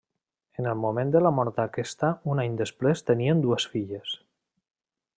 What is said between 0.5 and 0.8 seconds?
En el